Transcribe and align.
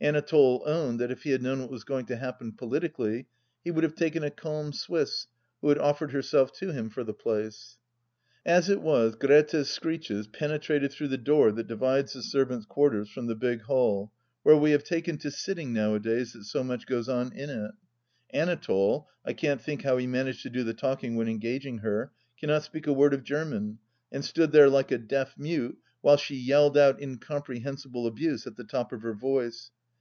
Anatole 0.00 0.62
owned 0.64 1.00
that 1.00 1.10
if 1.10 1.24
he 1.24 1.30
had 1.32 1.42
known 1.42 1.58
what 1.60 1.72
was 1.72 1.82
going 1.82 2.06
to 2.06 2.14
happen, 2.14 2.52
politically, 2.52 3.26
he 3.64 3.72
would 3.72 3.82
have 3.82 3.96
taken 3.96 4.22
a 4.22 4.30
calm 4.30 4.72
Swiss 4.72 5.26
who 5.60 5.70
had 5.70 5.78
offered 5.78 6.12
herself 6.12 6.52
to 6.52 6.70
him 6.70 6.88
for 6.88 7.02
the 7.02 7.12
place. 7.12 7.78
As 8.46 8.68
it 8.70 8.80
was, 8.80 9.16
Grethe's 9.16 9.68
screeches 9.68 10.28
penetrated 10.28 10.92
through 10.92 11.08
the 11.08 11.18
door 11.18 11.50
that 11.50 11.66
divides 11.66 12.12
the 12.12 12.22
servants' 12.22 12.64
quarters 12.64 13.10
from 13.10 13.26
the 13.26 13.34
big 13.34 13.62
hall 13.62 14.12
where 14.44 14.56
we 14.56 14.70
have 14.70 14.84
taken 14.84 15.18
to 15.18 15.32
sitting, 15.32 15.72
nowadays 15.72 16.32
that 16.32 16.44
so 16.44 16.62
much 16.62 16.86
goes 16.86 17.08
on 17.08 17.32
in 17.32 17.50
it. 17.50 17.72
Anatole— 18.32 19.08
I 19.26 19.32
can't 19.32 19.60
think 19.60 19.82
how 19.82 19.96
he 19.96 20.06
managed 20.06 20.44
to 20.44 20.50
do 20.50 20.62
the 20.62 20.74
talking 20.74 21.16
when 21.16 21.26
engaging 21.26 21.78
her— 21.78 22.12
cannot 22.38 22.62
speak 22.62 22.86
a 22.86 22.92
word 22.92 23.14
of 23.14 23.24
Ger 23.24 23.44
man 23.44 23.78
and 24.12 24.24
stood 24.24 24.52
there 24.52 24.68
like 24.68 24.92
a 24.92 24.98
deaf 24.98 25.34
mute 25.36 25.76
while 26.02 26.16
she 26.16 26.36
yelled 26.36 26.78
out 26.78 27.02
incomprehensible 27.02 28.06
abuse 28.06 28.46
at 28.46 28.54
the 28.54 28.62
top 28.62 28.92
of 28.92 29.02
her 29.02 29.12
voice. 29.14 29.72